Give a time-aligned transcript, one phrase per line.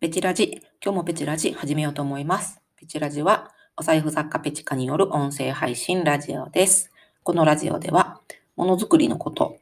[0.00, 2.62] ペチラジ、今日もペチラジ始めようと思います。
[2.74, 6.90] ペチラジは、お財布作家ペチカによる音声配信ラジオです。
[7.22, 8.18] このラジオでは、
[8.56, 9.58] ものづくりのこと、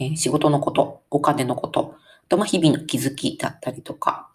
[0.00, 4.28] えー仕事のこと、お金のこと、あとま日々の気づきだったりとか、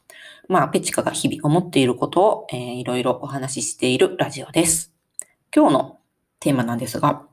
[0.48, 4.94] まあ、ペチカが日々思っていることを、えーいろいろお話ししているラジオです。
[5.54, 6.00] 今日の
[6.40, 7.26] テーマなんですが、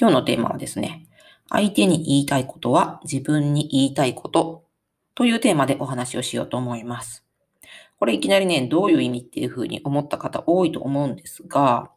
[0.00, 1.06] 今日のテーマはですね、
[1.50, 4.64] 相手に言いたいことは自分に言いたいこと
[5.14, 7.27] というテーマでお話をしようと思います。
[7.98, 11.90] これいきなりね、どういう意味っていうふうに思った方多いと思うんですが、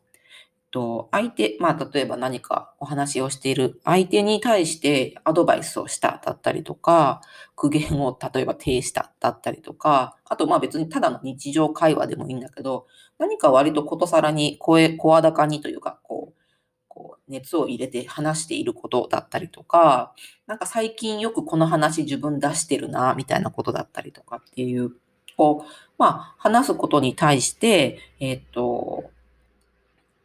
[0.71, 7.21] と相手、まあ例えば何かお話をしている相手に対してアドバイスをしただったりとか、
[7.55, 12.87] 苦言を例えば呈しただったりとか、あとまあ別にただの日常会話でもいいんだけど、
[13.19, 16.41] 何か割とことさらに声、声高にというか、こう、
[16.87, 20.13] こう熱を入れて話していることだったりとか、
[20.47, 24.91] なんか最近よくこの話自分出してるな、みたいなことだったりとかっていう、
[25.37, 29.11] こう、まあ、話すことに対して、えっ、と、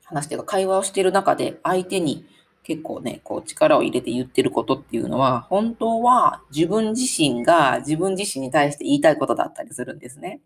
[0.04, 2.26] 話していうか会話をしている中で相手に
[2.66, 10.40] 結構ね、こう力を入れて言ってることっていうのは、本当は自分自身が自分自身に対して言いたいことだったりするんですね。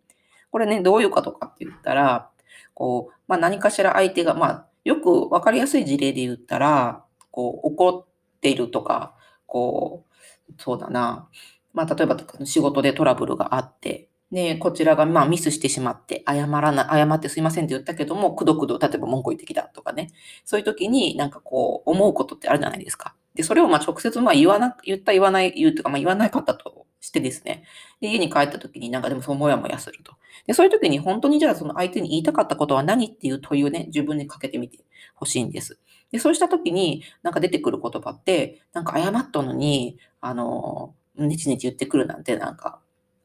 [0.51, 2.29] これね、どういうことかって言ったら、
[2.75, 9.15] こう、まあ何かしら相手が、まあよくわかりやすい事例で言ったら、こう怒っているとか、
[9.47, 11.27] こう、そうだな、
[11.73, 20.11] まあ例えば仕事でトラブルがあって、で、こちらがまあミスしてしまって、謝らな、謝ってすいませんって言ったけども、くどくど、例えば文句言ってきたとかね。
[20.45, 23.15] そういう時になんかこう、思うことってあるじゃないですか。
[23.35, 27.65] で、それをまあ直接まあ言わな、言った言わない、言うとか、まあ言わなかったとしてですね。
[28.01, 30.13] で、家に帰った時になんかでもそうもやもやすると。
[30.47, 34.79] で、そういう時に本当にじゃあその相手に言いたかったことは何っていう問いをね、自分にかけてみて
[35.15, 35.79] ほしいんです。
[36.13, 42.81] で、そうした時になんか出てくる言葉って、なんか謝ったのに、あの、ねちねち言ってくるなんてなんか、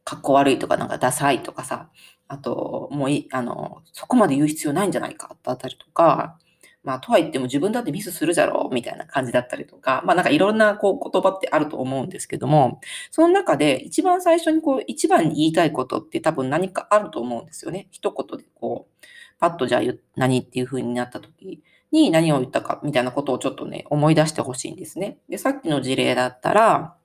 [0.05, 1.89] かっこ悪いとか、なんかダサいとかさ、
[2.27, 6.37] あと、もうい、あの、そこまで言う必要ないんじゃないかだったりとか、
[6.85, 12.79] まあ、とは言っても自分だってミスするじゃろうみたいな感じだったりとか、まあなんかいろんなこう言葉ってあると思うんですけども、
[13.09, 17.87] その中で一番最初にこう一番に言いたいことって多分何かあると思うんですよね。
[17.89, 19.05] 一言でこう、
[19.39, 19.81] パッとじゃあ
[20.15, 25.17] 何っていう風になった時に何を言ったかみたいなことをちょっとね、思い出してほしいんですね。
[25.27, 26.95] で、さっきの事例だったら、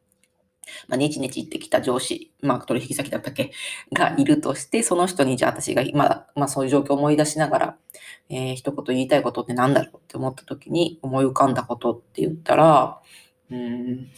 [0.89, 3.51] まあ、ネチネチ言ってきた上司、まあ、取引先だったっけ？
[3.93, 7.77] がいるとして、その人にじゃあ私がまだ、まあそういう状況を思い出しながら、
[8.29, 13.01] えー一言言いたいことって何だろうって思った時に思い浮かんだことって言ったら、
[13.51, 14.09] うん、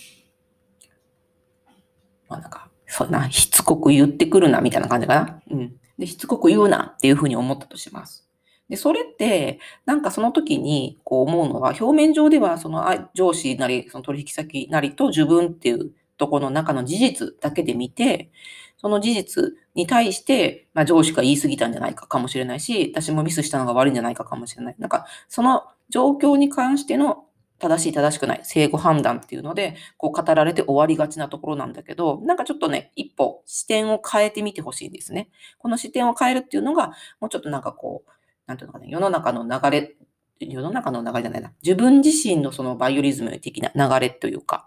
[2.29, 5.43] まあなんか、そうだな、しつこく言ってくるな、みたいな感じかな。
[5.51, 5.77] うん。
[5.99, 8.29] で、しつこく言うなっていうふうに思ったとします。
[8.69, 18.31] で、それって、なんかその時にこう思うのは、表面上ではその上司なり、その取引先なりと自分っていうとこの中の事実だけで見て、
[18.77, 24.75] その事実に対して、まあ、上司が言い過ぎたんじゃないかかもしれないし、私もミスしたのが悪いんじゃないかかもしれない。
[24.79, 27.25] なんか、その状況に関しての
[27.63, 35.31] 正しい正しくない、正誤判断っていうので、こう語られて終わりがちなところなんだけど、なんかちょっとね、一歩視点を変えてみてほしいんですね。
[35.59, 36.89] この視点を変えるっていうのが、
[37.21, 38.11] もうちょっとなんかこう、
[38.49, 39.95] なんていうのかな、世の中の流れ、
[40.41, 44.67] 世の中の流れじゃないな、自分自身のそのバイオリズム的な流れというか、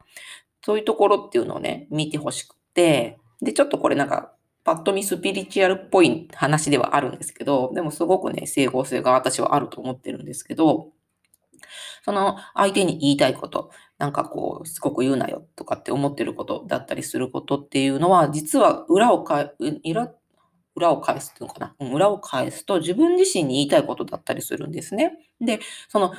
[0.65, 4.33] そういうところっていうのをね、見てほしくて、で、ちょっとこれなんか、
[4.63, 10.89] パッと見スピリチュアルっぽい話ではあるんですけど、でもすごくね、整合性が私はあると思ってるんですけど、
[12.03, 19.51] その相手に言いたいこと、なんかこう、すごく言うなよとかって思ってることだったりすることっていうのは、実は裏をか、
[19.83, 20.11] 裏、
[20.75, 21.93] 裏を返すっていうのかな？
[21.93, 25.11] 裏を返すと自分自身に言いたいことだったりするんですね。
[25.39, 25.59] で、
[25.89, 26.11] その、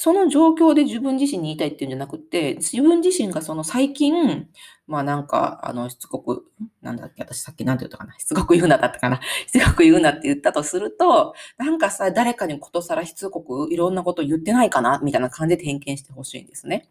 [0.00, 4.48] その状況で自分自身に言いたいっていうんじゃなくて、自分自身がその最近、
[4.86, 6.46] まあなんか、あの、しつこく、
[6.80, 16.88] なんだっけ、私さっきなんて言ったかな、しつこく言うなだったかな、 しつこく言うなって言ったとすると、なんかさ、誰かにことさらしつこくいろんなこと言ってないかな、みたいな感じで点検してほしいんですね。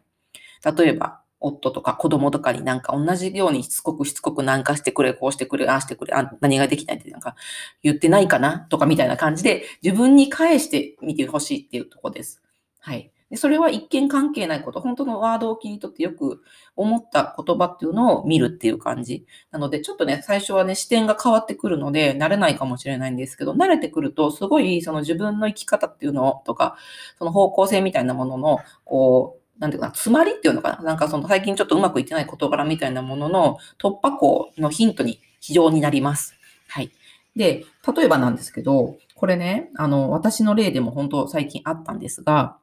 [0.78, 7.34] 例えば、夫とか子供とかになんか同じようにしつこくしつこくなんかしてくれ、こうしてくれ、ああしてくれ、あ何ができないってなんか
[7.82, 8.60] 言ってないかな？
[8.70, 12.40] とかみたいな感じで自分に返してみてほしいっていうとこです。
[12.80, 13.12] はい。
[13.30, 16.42] でそれは一見関係ないこと、本当のワードを切り取ってよく
[16.74, 19.24] 思った言葉っていうのを見るっていう感じ。
[19.52, 26.76] なので、ちょっとね、最初はね、視点が変わってくるので、慣れないかもしれないんですけど、慣れてくると、すごい、その自分の生き方っていうのとか、
[27.18, 36.34] その方向性みたいなものの、こう、なんていうかな、詰まりっていうのかななんかその最近ちょっとうまくいってない事柄みたいなものの突破口のヒントに非常になります。
[36.66, 36.90] はい。
[37.36, 42.56] で、例えばなんですけど、これね、あの、私の例でも本当最近あったんですが、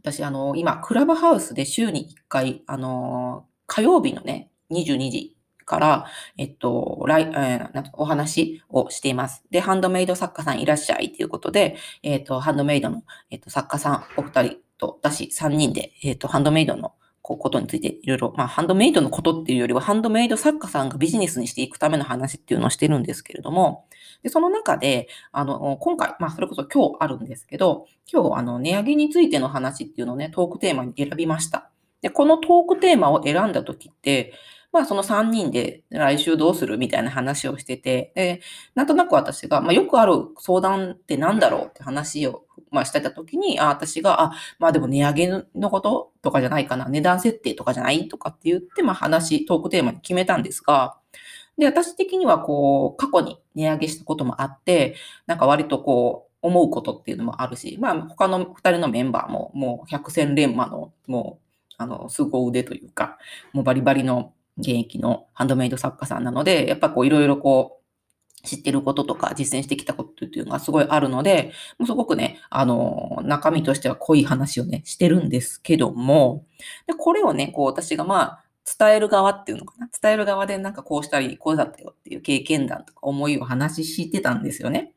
[0.00, 9.42] 私、あの、今、クラブハウスで週に1回、あの、火曜日のね、22時から、えっと、来、えー、お話をしています。
[9.50, 16.92] で、ハンドメイド作家さんいらっしゃいということで、えっと、ハンドメイドの、えっと、作家さんお二人と私3人で、えっと、ハンドメイドの
[17.22, 23.86] こうことについていろいろ、まあ、ハンドメイドのことっていうよりは、ハンドメイド作家さんがビジネスにしていくための話っていうのをしてるんですけれども、
[24.22, 31.70] で、その中で、あの、今回、まあ、それこそ今日あるんですけど、今日、あの、値上げについての話っていうのをね、トークテーマに選びました。
[32.00, 34.32] で、このトークテーマを選んだ時って、
[34.72, 38.40] まあその3人で来週どうするみたいな話をしてて、で、
[38.74, 50.96] なんとなく私が、まあよくある相談って何だろうって話を、まあしてた時に、あ、私が、あ、まあでも値上げのこととかじゃないかな、値段設定とかじゃないとかって言って、まあ話、トークテーマに決めたんですが、
[51.58, 54.96] で、私的にはこう、過去に値上げしたこともあって、
[55.26, 63.18] なんか割とこう、思うことっていうのもあるし、まあ他の2人のメンバーももう百戦錬磨の、もう、あの、凄腕というか、
[63.52, 67.82] もうバリバリの現役のハンドメイド作家さんなので、やっぱこういろいろこう、
[68.44, 76.44] 知ってることとか実践してきたことっていうのがすごいあるので、もうすごくね、あの、中身としては濃い話をね、してるんですけども、
[76.88, 78.44] で、これをね、こう私がまあ、
[78.78, 79.88] 伝える側っていうのかな？
[80.00, 84.92] 伝える側でなんかこうしたり、こうだったよっていう経験談とか思いを話ししてたんですよね。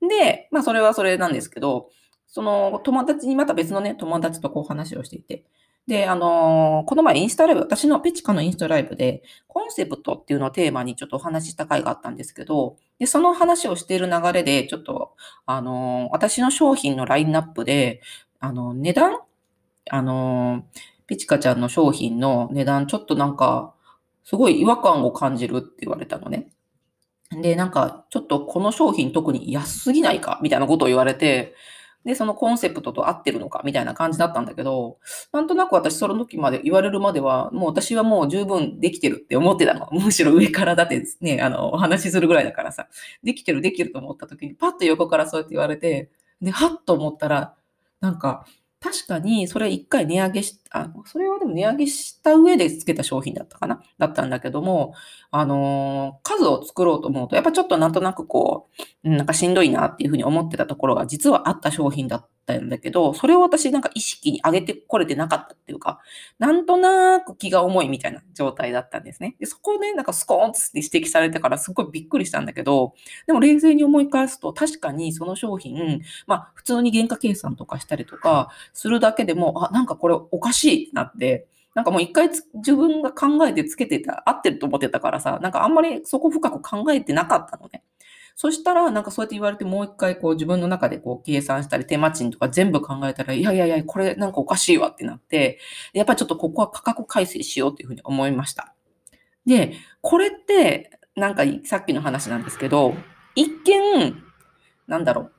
[0.00, 1.90] で、まあそれはそれなんですけど、
[2.26, 5.44] その友達にまた別のね、友達とこう話をしていて、
[5.86, 15.14] で、あのー、この前インスタライブ、私のペチカのインスタライブで、コンセプトっていうのをテーマにちょっとお話しした回があったんですけど、で、その話をしている流れで、ちょっと、
[15.46, 18.00] あのー、私の商品のラインナップで、
[18.40, 19.20] あの、値段？
[19.90, 20.62] あのー、
[21.06, 23.72] ペチカちゃんの商品の値段、ちょっとなんか、
[24.24, 26.48] すごい違和感を感じるって言われたのね。
[27.30, 30.40] で、なんか、ちょっとこの商品特に安すぎないか？
[30.42, 31.54] みたいなことを言われて、
[32.06, 34.98] で、そのコンセプトと合ってるのかみたいな感じだったんだけど、
[35.32, 39.88] なんとなく私その時まで言われるまでは、もう私はもう十分できてるって思ってたの。
[39.92, 42.86] むしろ上からだってね、あの、お話しするぐらいだからさ、
[43.24, 46.10] できてるできると思った時に、パッと横からそうやって言われて、
[46.40, 47.54] で、はっと思ったら、
[48.00, 48.46] なんか、
[48.78, 53.80] 確かに、それ一回値上げし、あのそれはでも値上げした上で付けた商品だったかな？
[53.98, 54.94] だったんだけども、
[55.30, 58.68] あのー、数を作ろうと思うと、やっぱちょっとなんとなくこ
[59.04, 62.26] う、なんかしんどいなっていうふうに思ってたところが実はあった商品だった
[62.58, 66.00] んだけど、それを私なんか意識に上げてこれてなかったっていうか、
[66.38, 69.36] なんとなく気が重いみたいな状態だったんですね。
[69.40, 72.94] で、そこでなんかスコーンって指摘されてからすごいびっくりしたんだけど、
[73.26, 87.82] でも冷静に思い返すと確かにその商品、まあ普通に原価計算とかしたりとかするだけでも、あ、なんかこれおかしいってなって、なんかもう一回自分が考えてつけてた、合ってると思ってたからさ、なんかあんまりそこ深く考えてなかったのね。
[88.34, 95.58] そしたら、なんかそうやって言われて、もう一回こう自分の中でこう計算したり、手間賃とか全部考えたら、いやいやいや、これなんかおかしいわってなって、
[95.94, 98.74] やっぱりちょっとここは価格改正しようっていうふうに思いました。
[99.46, 102.94] で、これって、なんかさっきの話なんですけど、
[103.34, 104.22] 一見、
[104.86, 105.32] なんだろう、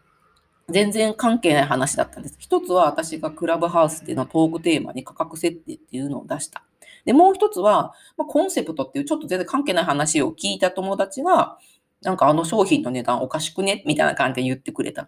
[0.70, 2.36] 全然関係ない話だったんです。
[2.40, 6.64] 一つは私がクラブハウスでのトークテーマに価格設定っていうのを出した。
[7.06, 11.58] で、もう一つは、まあ、コンセプトっていうちょっと全然関係ない話を聞いた友達が、
[12.02, 15.08] なんかあの商品の値段おかしくねみたいな感じで言ってくれた。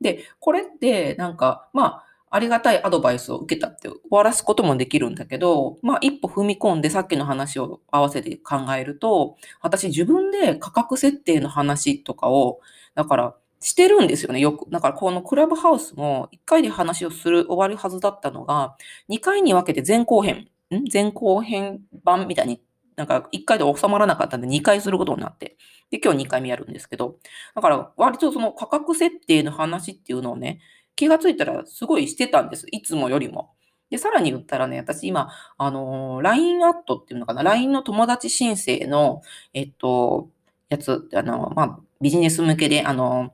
[0.00, 12.60] で、これってなんか、まあ、ありがたいアドバイスを受けたって終わらすこともできるんだけど、まあ一歩踏み込んでさっきの話を合わせて考えると、私自分で価格設定の話とかを、
[12.96, 14.70] だからしてるんですよね、よく。
[14.70, 18.76] だからこのクラブハウスも1回で話をする、終わるはずだったのが、
[19.08, 20.84] 2回に分けて前後編、ん？
[20.92, 22.60] 前後編版みたいに
[22.96, 25.56] なんか1回で収まらなかったんで2回することになって。
[25.90, 27.18] で、今日2回目やるんですけど。
[27.54, 30.60] だから割とその価格設定の話っていうのをね、
[30.96, 32.66] 気がついたらすごいしてたんです。
[32.70, 33.52] いつもよりも。
[33.90, 39.22] で、さらに言ったらね、私今、あのー、LINE アットっていうのかな、LINE の友達申請の、
[39.54, 40.28] えっと、
[40.68, 43.32] やつ、あの、まあ、ビジネス向けで、あの、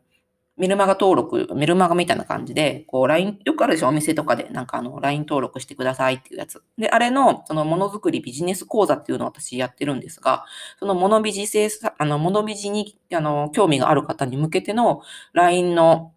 [0.58, 3.88] メルマガ登録、メルマガみたいな感じで、こう LINE、よくあるでしょ？
[3.88, 6.62] お店とかで、なんかあの LINE 登録してくださいっていうやつ。
[6.76, 10.44] で、あれの、そのものづくりビジネス講座っていうのを私やってるんですが、
[10.78, 11.68] そのものビジ制
[11.98, 15.00] あの、ものビジに、あの、興味がある方に向けての
[15.32, 16.12] LINE の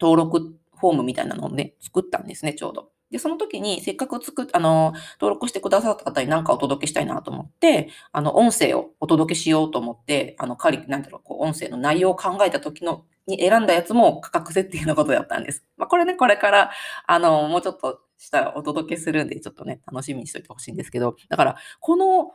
[0.00, 2.88] 登録フォームみたいなのをね、作ったんですね、ちょうど。
[3.10, 15.64] で、その時にせっかく作っ、あの、登録してくださった方に何かお届けしたいなと思って、あの、音声をお届けしようと思って、あの、仮、なんだろう、こう、音声の内容を考えた時のに選んだやつも価格設定のことだったんです。
[15.76, 16.70] まあ、これね、これから、
[17.06, 22.32] あの、もうちょっとしたらお届けするんで、ちょっとね、楽しみにしといてほしいんですけど、だから、この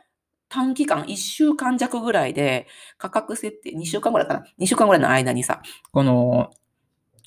[0.48, 6.50] 短期間、1週間弱ぐらいで、価格設定、2週間ぐらいかな ?2 週間ぐらいの間にさ、この、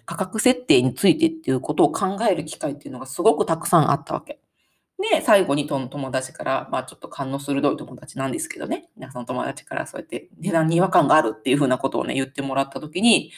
[0.06, 4.40] 価格設定についてっていうことを考える機会っていうのがすごくたくさんあったわけ。
[5.00, 13.32] で、最後に友達から、まあちょっと勘の鋭い友達なんですけどね、その友達からそうやって値段に違和感があるっていうふうなことをね、言ってもらったときに、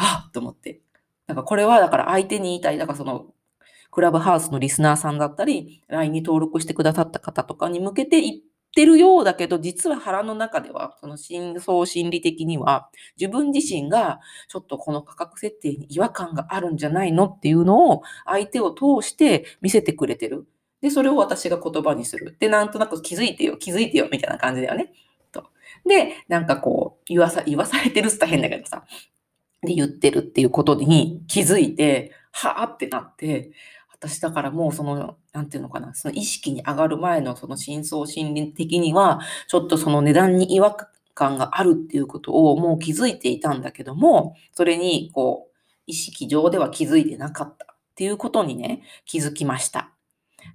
[0.00, 0.80] あっと思って。
[1.26, 3.26] なんかこれはだから相手に言いたい、だからその
[3.90, 8.36] クラブハウスのリスナーさんだったり、LINE に登録してくださった方とかに向けて言っ
[8.74, 12.88] てるようだけど、実は腹の中では、その真相心理的には、
[13.18, 20.46] 自分自身がちょっとこの価格設定に違和感があるんじゃないのっていうのを相手を通して見せてくれてる。
[20.80, 22.36] で、それを私が言葉にする。
[22.40, 24.92] で、なんとなく気づいてよ、気づいてよ、みたいな感じだよね。
[25.32, 25.44] と。
[25.84, 28.84] で、なんかこう、言わさ、言わされてるっつったら変だけどさ、
[29.62, 33.50] で、言ってるっていうことに気づいて、はぁってなって、
[33.92, 40.76] 私だからもうその、なんていうのかな、その意識に上がる前のその深層心理的には、ちょっとその値段に違和
[41.14, 49.92] 感があるっていうことをもう気づいていたんだけども、それにこう、意識上では気づいてなかったっていうことにね、気づきました。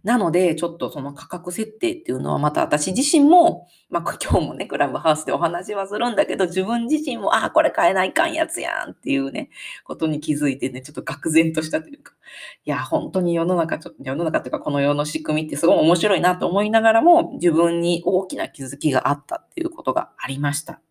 [0.04, 9.50] なので、ちょっとその価格設定っていうのはまた私自身も、まあ 今日もね、クラブハウスでお話はするんだけど、自分自身も、ああ、これ買えないかんやつやんっていうね、
[9.84, 12.14] ことに気づいてね、ちょっと愕然としたというか、
[12.66, 20.82] いや、本当に世の中、ちょっと世の中っていうかこの世の仕組みってすごい面白いなと思いながらも、自分に大きな気づきがあったっていうことがありました。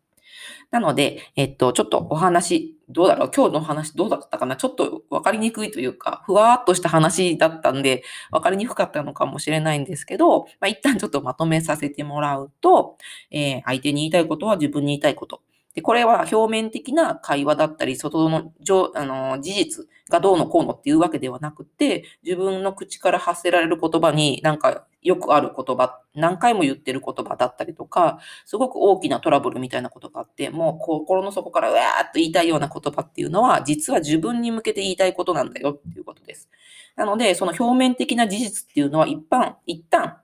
[0.71, 3.31] なので、えっと、ちょっとお話、どうだろう？
[3.35, 4.57] 今日のお話どうだったかな？
[4.57, 12.99] ちょっとわかりにくいというか、ふわーっとした話だったんで、わかりにくかったのかもしれないんですけど、まあ、一旦ちょっとまとめさせてもらうと、
[13.31, 15.41] えー、相手に言いたいことは自分に言いたいこと。
[15.75, 18.53] で、これは表面的な会話だったり、外の
[18.95, 36.49] あの事実がどうのこうのっていうわけではなくて、自分の口から発せられる言葉になんかよくある言葉、何回も言ってる言葉だったりとか、すごく大きなトラブルみたいなことがあって、もう心の底からうわーっと言いたいような言葉っていうのは、実は自分に向けて言いたいことなんだよっていうことです。
[36.95, 40.19] なので、その表面的な事実っていうのは一般、一旦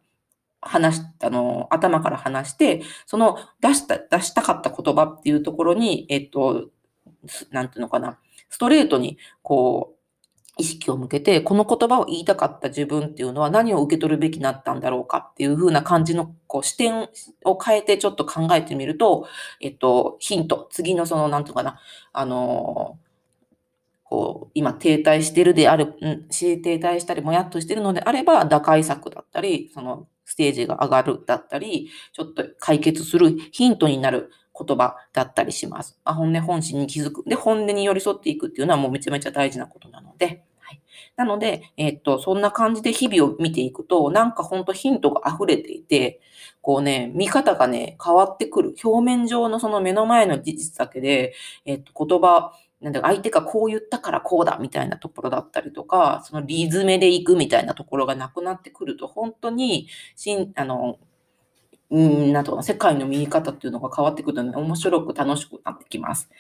[0.61, 6.71] 話し、あの、頭から話して、その出した、出したかった言葉っていうところに、えっと、
[7.51, 10.01] なんていうのかな、ストレートに、こう、
[10.59, 17.09] 意識を向けて、この言葉を言いたかった自分っていうのは何を受け取るべきだったんだろうかっていう風な感じのこう視点
[17.45, 19.27] を変えてちょっと考えてみると、
[19.61, 21.81] えっと、ヒント、次のその、なんていうかな、
[22.13, 22.80] あの
[24.11, 35.97] こう、今停滞してるである、うん、停滞したりもやっとしてるのであれば、打開策だったり、そのステージが上がるだったり、ちょっと解決するヒントになる言葉だったりします。
[36.05, 37.23] あ本音本心に気づく。
[37.25, 40.83] で、本音に寄り添っていくっていうのはもうめちゃめちゃ大事なことなので、はい、
[41.15, 46.21] なので、えー、っと、そんな感じで日々を見ていくと、なんかほんとヒントが溢れていて、
[46.63, 48.75] こうね、見方がね、変わってくる。
[48.83, 60.99] 表面上のその目の前の事実だけで、えー、っと、言葉、なんだ相手がこう言ったからこうだみたいなところだったりとか、そのリズメでいくみたいなところがなくなってくると、本当に、しん、あの、
[61.91, 66.31] うん、なんとか世界の見え方っていうのが変わってくるので、面白く楽しくなってきます。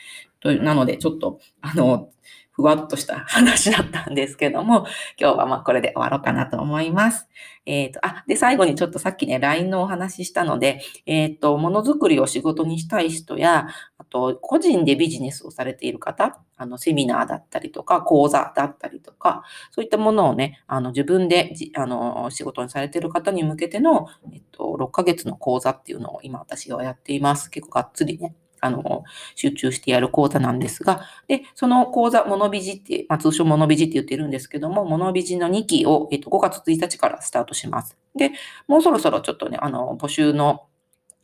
[0.40, 2.10] というなので、ちょっと、あの、
[2.52, 4.86] ふわっとした話だったんですけども、
[5.18, 7.28] 今日はまあこれで終わろうかなと思います。
[7.64, 13.68] えっ、ー、と、あ、で、最後にちょっとさっきね、LINE のお話ししたので、えっ、ー、と、ものづくりを仕事にしたい人や、
[14.10, 27.50] と、個人でビジネスをされている方、あの、セミナーだったりとか、講座だったりとか、そういったものをね、あの、自分であの、仕事にされている方に向けての、えっと、6ヶ月の講座っていうのを今私はやっています。
[27.50, 37.96] 結構がっつりね、あの、集中してやる講座なんですが、で、その講座、モノビジって、まあ、通称モノビジって言ってるんですけども、モノビジの2期を、えっと、5月1日からスタートします。
[38.14, 38.32] で、
[38.68, 40.66] もうそろそろちょっとね、あの、募集の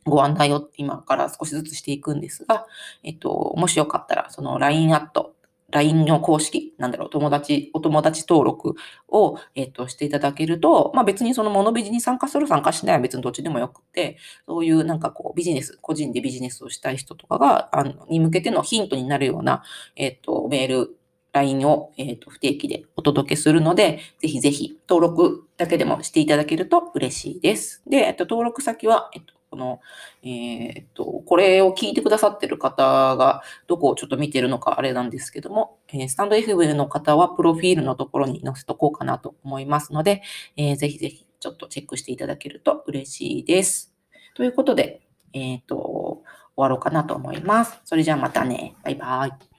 [0.09, 2.65] ご案内を今から少しずつしていくんですが、
[3.03, 5.35] えっと、もしよかったら、その LINE アット、
[5.69, 8.75] LINE の公式、なんだろう、友達、お友達登録
[9.09, 19.63] を、えっ、と、していただけると、まあ別にそのモノビジに参加する参加しないは別にどっちでもよくて、そういうなんかこうビジネス、個人でビジネスをしたい人とかが、あの、に向けてのヒントになるような、
[19.97, 20.97] えっ、と、メール、
[21.33, 27.83] LINE を、えっ、と、不定期でお届けするので、ぜひぜひ登録だけでもしていただけると嬉しいです。
[27.87, 29.81] で、えっ、と、登録先は、えっ、と、この、
[30.21, 40.21] えー、っと、これを聞いてくださってる方が、どこをちょっと見てるのかあれなんですけども、えー、スタンド FM の方は、プロフィールのところに載せとこうかなと思いますので、
[40.55, 43.93] えー、ぜひぜひ、ちょっとチェックしていただけると嬉しいです。
[44.35, 45.01] ということで、
[45.33, 46.23] えっ、と、終
[46.55, 47.79] わろうかなと思います。
[47.83, 48.75] それじゃあまたね。
[48.83, 49.56] バイバイ。